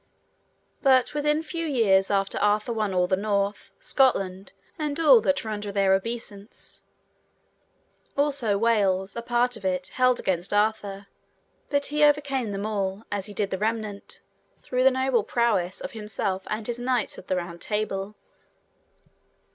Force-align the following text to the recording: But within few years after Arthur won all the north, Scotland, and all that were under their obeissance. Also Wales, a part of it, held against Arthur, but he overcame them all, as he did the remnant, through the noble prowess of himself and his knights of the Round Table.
But 0.81 1.13
within 1.13 1.43
few 1.43 1.67
years 1.67 2.09
after 2.09 2.39
Arthur 2.39 2.73
won 2.73 2.91
all 2.91 3.05
the 3.05 3.15
north, 3.15 3.71
Scotland, 3.79 4.51
and 4.79 4.99
all 4.99 5.21
that 5.21 5.43
were 5.43 5.51
under 5.51 5.71
their 5.71 5.93
obeissance. 5.93 6.81
Also 8.17 8.57
Wales, 8.57 9.15
a 9.15 9.21
part 9.21 9.55
of 9.55 9.63
it, 9.63 9.89
held 9.89 10.19
against 10.19 10.55
Arthur, 10.55 11.05
but 11.69 11.85
he 11.93 12.03
overcame 12.03 12.51
them 12.51 12.65
all, 12.65 13.03
as 13.11 13.27
he 13.27 13.33
did 13.35 13.51
the 13.51 13.59
remnant, 13.59 14.21
through 14.63 14.83
the 14.83 14.89
noble 14.89 15.23
prowess 15.23 15.79
of 15.79 15.91
himself 15.91 16.45
and 16.47 16.65
his 16.65 16.79
knights 16.79 17.19
of 17.19 17.27
the 17.27 17.35
Round 17.35 17.61
Table. 17.61 18.15